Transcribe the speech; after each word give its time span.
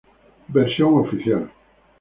Versión 0.47 0.95
oficial. 0.95 1.47